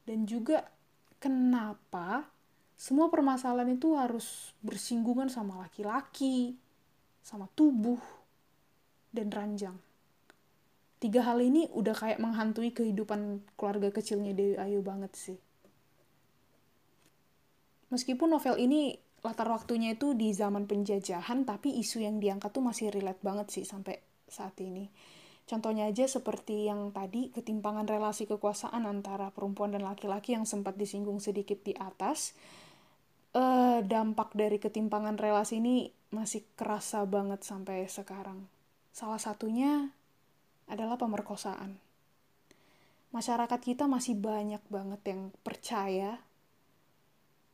Dan 0.05 0.29
juga 0.29 0.69
kenapa 1.17 2.29
semua 2.77 3.09
permasalahan 3.09 3.75
itu 3.75 3.97
harus 3.97 4.53
bersinggungan 4.61 5.33
sama 5.33 5.65
laki-laki, 5.65 6.55
sama 7.25 7.49
tubuh, 7.57 7.99
dan 9.11 9.33
ranjang. 9.33 9.77
Tiga 10.99 11.25
hal 11.25 11.41
ini 11.41 11.71
udah 11.73 11.95
kayak 11.95 12.21
menghantui 12.21 12.75
kehidupan 12.75 13.43
keluarga 13.55 13.89
kecilnya 13.95 14.35
Dewi 14.35 14.59
Ayu 14.59 14.83
banget 14.83 15.15
sih. 15.15 15.39
Meskipun 17.89 18.29
novel 18.29 18.61
ini 18.61 18.99
latar 19.25 19.49
waktunya 19.49 19.97
itu 19.97 20.13
di 20.13 20.31
zaman 20.37 20.69
penjajahan, 20.69 21.49
tapi 21.49 21.81
isu 21.81 22.05
yang 22.05 22.21
diangkat 22.21 22.53
tuh 22.53 22.63
masih 22.63 22.93
relate 22.93 23.23
banget 23.25 23.49
sih 23.49 23.65
sampai 23.65 23.99
saat 24.29 24.55
ini. 24.61 24.87
Contohnya 25.49 25.89
aja 25.89 26.05
seperti 26.05 26.69
yang 26.69 26.93
tadi, 26.93 27.33
ketimpangan 27.33 27.89
relasi 27.89 28.29
kekuasaan 28.29 28.85
antara 28.85 29.33
perempuan 29.33 29.73
dan 29.73 29.81
laki-laki 29.81 30.37
yang 30.37 30.45
sempat 30.45 30.77
disinggung 30.77 31.25
sedikit 31.25 31.65
di 31.65 31.73
atas. 31.73 32.37
Uh, 33.33 33.81
dampak 33.85 34.37
dari 34.37 34.61
ketimpangan 34.61 35.17
relasi 35.17 35.61
ini 35.61 35.89
masih 36.13 36.45
kerasa 36.57 37.05
banget 37.05 37.45
sampai 37.45 37.85
sekarang 37.85 38.49
Salah 38.99 39.23
satunya 39.23 39.95
adalah 40.67 40.99
pemerkosaan. 40.99 41.79
Masyarakat 43.15 43.61
kita 43.63 43.87
masih 43.87 44.19
banyak 44.19 44.59
banget 44.67 45.15
yang 45.15 45.31
percaya 45.47 46.19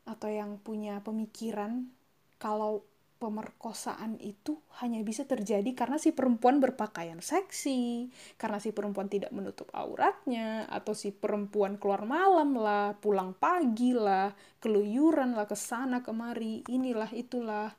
atau 0.08 0.32
yang 0.32 0.56
punya 0.56 1.04
pemikiran 1.04 1.92
kalau 2.40 2.80
pemerkosaan 3.18 4.20
itu 4.20 4.60
hanya 4.82 5.00
bisa 5.00 5.24
terjadi 5.24 5.66
karena 5.72 5.96
si 5.96 6.12
perempuan 6.12 6.60
berpakaian 6.60 7.24
seksi, 7.24 8.12
karena 8.36 8.60
si 8.60 8.74
perempuan 8.74 9.08
tidak 9.08 9.32
menutup 9.32 9.70
auratnya, 9.72 10.68
atau 10.68 10.92
si 10.92 11.14
perempuan 11.14 11.80
keluar 11.80 12.04
malam 12.04 12.58
lah, 12.58 12.92
pulang 12.98 13.32
pagi 13.32 13.96
lah, 13.96 14.34
keluyuran 14.60 15.32
lah, 15.32 15.48
ke 15.48 15.56
sana 15.56 16.04
kemari, 16.04 16.66
inilah 16.68 17.10
itulah. 17.16 17.72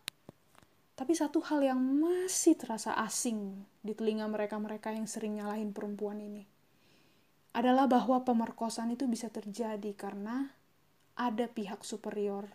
Tapi 0.95 1.12
satu 1.12 1.43
hal 1.43 1.62
yang 1.62 1.80
masih 1.80 2.56
terasa 2.56 2.95
asing 2.95 3.67
di 3.84 3.91
telinga 3.91 4.26
mereka-mereka 4.32 4.95
yang 4.95 5.06
sering 5.06 5.38
nyalahin 5.38 5.76
perempuan 5.76 6.24
ini 6.24 6.48
adalah 7.56 7.88
bahwa 7.88 8.28
pemerkosaan 8.28 8.91
itu 8.91 9.08
bisa 9.08 9.32
terjadi 9.32 9.95
karena 9.95 10.52
ada 11.15 11.48
pihak 11.48 11.88
superior 11.88 12.52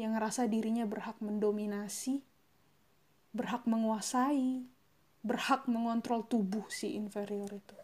yang 0.00 0.16
ngerasa 0.16 0.48
dirinya 0.48 0.88
berhak 0.88 1.20
mendominasi, 1.20 2.24
berhak 3.36 3.68
menguasai, 3.68 4.64
berhak 5.20 5.68
mengontrol 5.68 6.24
tubuh 6.24 6.64
si 6.72 6.96
inferior 6.96 7.52
itu. 7.52 7.76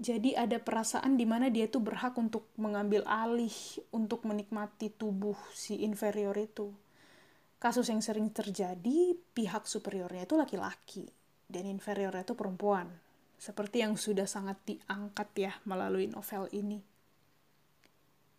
Jadi 0.00 0.32
ada 0.32 0.56
perasaan 0.56 1.20
di 1.20 1.28
mana 1.28 1.52
dia 1.52 1.68
tuh 1.68 1.84
berhak 1.84 2.16
untuk 2.16 2.48
mengambil 2.56 3.04
alih, 3.04 3.52
untuk 3.92 4.24
menikmati 4.24 4.88
tubuh 4.88 5.36
si 5.52 5.84
inferior 5.84 6.32
itu 6.40 6.72
kasus 7.60 7.92
yang 7.92 8.00
sering 8.00 8.32
terjadi 8.32 9.12
pihak 9.36 9.68
superiornya 9.68 10.24
itu 10.24 10.34
laki-laki 10.34 11.04
dan 11.44 11.68
inferiornya 11.68 12.24
itu 12.24 12.32
perempuan. 12.32 12.88
Seperti 13.36 13.84
yang 13.84 14.00
sudah 14.00 14.24
sangat 14.24 14.56
diangkat 14.64 15.28
ya 15.36 15.52
melalui 15.68 16.08
novel 16.08 16.48
ini. 16.56 16.80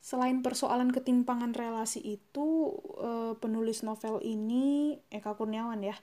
Selain 0.02 0.42
persoalan 0.42 0.90
ketimpangan 0.90 1.54
relasi 1.54 2.02
itu, 2.02 2.74
eh, 2.98 3.38
penulis 3.38 3.86
novel 3.86 4.18
ini, 4.26 4.98
Eka 5.14 5.38
Kurniawan 5.38 5.86
ya, 5.86 5.94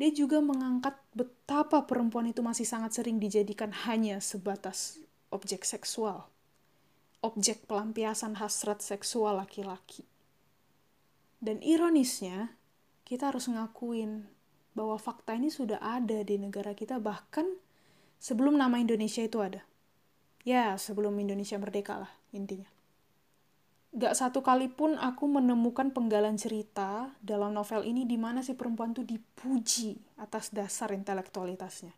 dia 0.00 0.10
juga 0.10 0.40
mengangkat 0.40 0.96
betapa 1.12 1.84
perempuan 1.84 2.32
itu 2.32 2.40
masih 2.40 2.64
sangat 2.64 2.96
sering 2.96 3.20
dijadikan 3.20 3.70
hanya 3.84 4.24
sebatas 4.24 5.04
objek 5.28 5.68
seksual. 5.68 6.32
Objek 7.20 7.68
pelampiasan 7.68 8.40
hasrat 8.40 8.80
seksual 8.80 9.36
laki-laki. 9.36 10.08
Dan 11.44 11.60
ironisnya, 11.60 12.56
kita 13.04 13.28
harus 13.30 13.52
ngakuin 13.52 14.32
bahwa 14.72 14.96
fakta 14.96 15.36
ini 15.36 15.52
sudah 15.52 15.76
ada 15.84 16.24
di 16.24 16.40
negara 16.40 16.72
kita 16.72 16.96
bahkan 16.96 17.44
sebelum 18.16 18.56
nama 18.56 18.80
Indonesia 18.80 19.20
itu 19.20 19.44
ada. 19.44 19.60
Ya, 20.42 20.74
sebelum 20.80 21.14
Indonesia 21.20 21.60
merdeka 21.60 22.00
lah 22.00 22.12
intinya. 22.32 22.71
Gak 23.92 24.16
satu 24.16 24.40
kali 24.40 24.72
pun 24.72 24.96
aku 24.96 25.28
menemukan 25.28 25.92
penggalan 25.92 26.40
cerita 26.40 27.12
dalam 27.20 27.52
novel 27.52 27.84
ini 27.84 28.08
di 28.08 28.16
mana 28.16 28.40
si 28.40 28.56
perempuan 28.56 28.96
tuh 28.96 29.04
dipuji 29.04 30.00
atas 30.16 30.48
dasar 30.48 30.96
intelektualitasnya. 30.96 31.92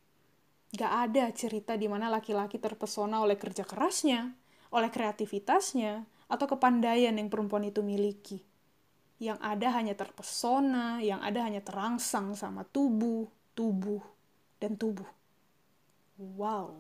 Gak 0.74 0.92
ada 1.11 1.30
cerita 1.30 1.78
di 1.78 1.87
mana 1.87 2.11
laki-laki 2.11 2.59
terpesona 2.59 3.22
oleh 3.22 3.38
kerja 3.38 3.62
kerasnya, 3.62 4.35
oleh 4.74 4.90
kreativitasnya, 4.90 6.02
atau 6.26 6.50
kepandaian 6.50 7.14
yang 7.14 7.30
perempuan 7.30 7.62
itu 7.62 7.78
miliki 7.78 8.42
yang 9.22 9.38
ada 9.38 9.70
hanya 9.78 9.94
terpesona, 9.94 10.98
yang 10.98 11.22
ada 11.22 11.46
hanya 11.46 11.62
terangsang 11.62 12.35
sama 12.35 12.66
tubuh, 12.66 13.30
tubuh, 13.54 14.02
dan 14.59 14.74
tubuh. 14.74 15.07
Wow. 16.18 16.74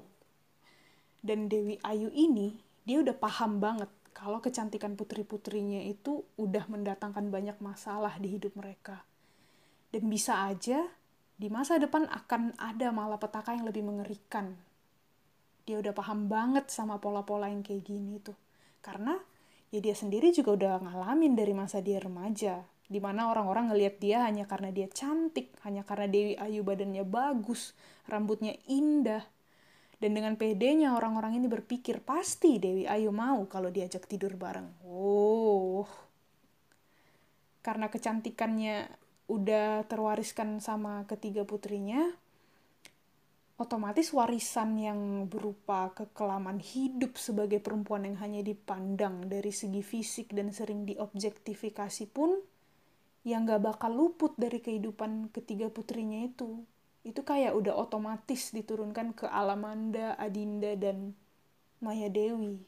Dan 1.22 1.46
Dewi 1.48 1.78
Ayu 1.86 2.10
ini, 2.10 2.58
dia 2.82 3.00
udah 3.00 3.14
paham 3.14 3.62
banget 3.62 3.88
kalau 4.14 4.38
kecantikan 4.38 4.94
putri-putrinya 4.94 5.82
itu 5.82 6.22
udah 6.38 6.70
mendatangkan 6.70 7.28
banyak 7.34 7.58
masalah 7.58 8.14
di 8.22 8.38
hidup 8.38 8.54
mereka. 8.54 9.02
Dan 9.90 10.06
bisa 10.06 10.46
aja 10.46 10.86
di 11.34 11.50
masa 11.50 11.82
depan 11.82 12.06
akan 12.06 12.54
ada 12.56 12.94
malapetaka 12.94 13.58
yang 13.58 13.66
lebih 13.66 13.82
mengerikan. 13.82 14.54
Dia 15.66 15.82
udah 15.82 15.90
paham 15.90 16.30
banget 16.30 16.70
sama 16.70 17.02
pola-pola 17.02 17.50
yang 17.50 17.66
kayak 17.66 17.82
gini 17.82 18.22
tuh. 18.22 18.38
Karena 18.78 19.18
ya 19.74 19.82
dia 19.82 19.98
sendiri 19.98 20.30
juga 20.30 20.54
udah 20.54 20.72
ngalamin 20.86 21.34
dari 21.34 21.50
masa 21.50 21.82
dia 21.82 21.98
remaja 21.98 22.62
di 22.84 23.00
mana 23.00 23.32
orang-orang 23.32 23.72
ngelihat 23.72 23.96
dia 23.96 24.22
hanya 24.28 24.44
karena 24.44 24.68
dia 24.68 24.86
cantik 24.92 25.50
hanya 25.64 25.82
karena 25.82 26.06
Dewi 26.06 26.36
Ayu 26.36 26.60
badannya 26.60 27.02
bagus 27.02 27.72
rambutnya 28.04 28.54
indah 28.68 29.24
dan 29.98 30.10
dengan 30.14 30.34
pedenya 30.34 30.94
orang-orang 30.94 31.38
ini 31.38 31.46
berpikir 31.46 32.02
pasti 32.02 32.58
Dewi 32.58 32.86
Ayu 32.86 33.14
mau 33.14 33.46
kalau 33.50 33.70
diajak 33.70 34.06
tidur 34.08 34.34
bareng 34.38 34.66
oh 34.86 35.86
karena 37.64 37.88
kecantikannya 37.88 38.88
udah 39.30 39.88
terwariskan 39.88 40.60
sama 40.60 41.08
ketiga 41.08 41.48
putrinya 41.48 42.12
otomatis 43.54 44.10
warisan 44.10 44.74
yang 44.76 45.00
berupa 45.30 45.94
kekelaman 45.94 46.58
hidup 46.58 47.14
sebagai 47.14 47.62
perempuan 47.62 48.02
yang 48.02 48.18
hanya 48.18 48.42
dipandang 48.42 49.30
dari 49.30 49.54
segi 49.54 49.80
fisik 49.80 50.34
dan 50.34 50.50
sering 50.50 50.82
diobjektifikasi 50.82 52.10
pun 52.10 52.34
yang 53.24 53.48
gak 53.48 53.62
bakal 53.62 53.94
luput 53.94 54.36
dari 54.36 54.60
kehidupan 54.60 55.32
ketiga 55.32 55.72
putrinya 55.72 56.26
itu. 56.28 56.60
Itu 57.04 57.20
kayak 57.20 57.52
udah 57.52 57.76
otomatis 57.76 58.48
diturunkan 58.56 59.12
ke 59.12 59.28
Alamanda, 59.28 60.16
Adinda, 60.16 60.72
dan 60.72 61.12
Maya 61.84 62.08
Dewi. 62.08 62.64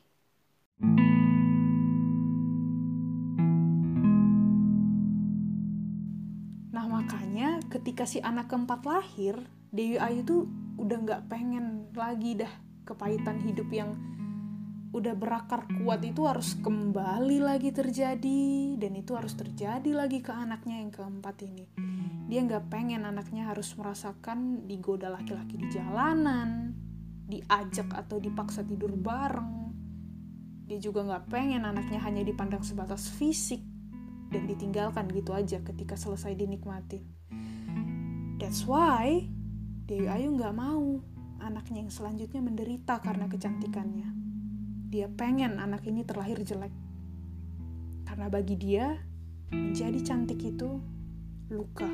Nah 6.69 6.85
makanya 6.85 7.65
ketika 7.73 8.05
si 8.05 8.21
anak 8.21 8.53
keempat 8.53 8.85
lahir, 8.85 9.41
Dewi 9.73 9.97
Ayu 9.97 10.21
tuh 10.21 10.45
udah 10.77 10.99
nggak 11.01 11.23
pengen 11.33 11.89
lagi 11.97 12.37
dah 12.37 12.53
kepahitan 12.85 13.41
hidup 13.41 13.73
yang 13.73 13.97
udah 14.93 15.17
berakar 15.17 15.65
kuat 15.81 16.05
itu 16.05 16.29
harus 16.29 16.61
kembali 16.61 17.41
lagi 17.41 17.73
terjadi 17.73 18.77
dan 18.77 18.93
itu 18.97 19.17
harus 19.17 19.33
terjadi 19.33 19.97
lagi 19.97 20.21
ke 20.21 20.33
anaknya 20.33 20.85
yang 20.85 20.93
keempat 20.93 21.37
ini 21.45 21.65
dia 22.27 22.43
nggak 22.43 22.69
pengen 22.71 23.07
anaknya 23.07 23.47
harus 23.47 23.71
merasakan 23.79 24.67
digoda 24.67 25.11
laki-laki 25.11 25.55
di 25.59 25.67
jalanan 25.71 26.75
diajak 27.27 27.91
atau 27.91 28.23
dipaksa 28.23 28.63
tidur 28.63 28.95
bareng. 28.95 29.75
Dia 30.67 30.79
juga 30.83 31.07
nggak 31.07 31.31
pengen 31.31 31.63
anaknya 31.63 32.03
hanya 32.03 32.23
dipandang 32.27 32.63
sebatas 32.67 33.11
fisik 33.15 33.63
dan 34.31 34.47
ditinggalkan 34.51 35.07
gitu 35.11 35.31
aja 35.35 35.63
ketika 35.63 35.95
selesai 35.95 36.35
dinikmatin 36.35 37.17
that's 38.37 38.69
why 38.69 39.25
Dewi 39.91 40.07
Ayu 40.07 40.35
nggak 40.37 40.55
mau 40.55 41.01
anaknya 41.41 41.83
yang 41.83 41.93
selanjutnya 41.93 42.43
menderita 42.43 42.99
karena 43.03 43.31
kecantikannya. 43.31 44.09
Dia 44.91 45.11
pengen 45.11 45.59
anak 45.59 45.83
ini 45.87 46.03
terlahir 46.03 46.41
jelek. 46.43 46.73
Karena 48.07 48.31
bagi 48.31 48.55
dia, 48.55 48.99
menjadi 49.51 49.99
cantik 50.03 50.43
itu 50.43 50.79
luka. 51.51 51.87